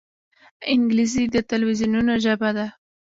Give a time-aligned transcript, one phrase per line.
[0.71, 2.67] انګلیسي د تلویزونونو ژبه ده